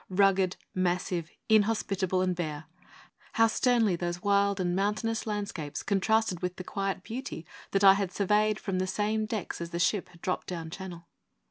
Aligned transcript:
Rugged, 0.09 0.55
massive, 0.73 1.29
inhospitable, 1.47 2.23
and 2.23 2.35
bare, 2.35 2.65
how 3.33 3.45
sternly 3.45 3.95
those 3.95 4.23
wild 4.23 4.59
and 4.59 4.75
mountainous 4.75 5.27
landscapes 5.27 5.83
contrasted 5.83 6.39
with 6.41 6.55
the 6.55 6.63
quiet 6.63 7.03
beauty 7.03 7.45
that 7.69 7.83
I 7.83 7.93
had 7.93 8.11
surveyed 8.11 8.59
from 8.59 8.79
the 8.79 8.87
same 8.87 9.27
decks 9.27 9.61
as 9.61 9.69
the 9.69 9.77
ship 9.77 10.09
had 10.09 10.21
dropped 10.23 10.47
down 10.47 10.71
Channel! 10.71 11.07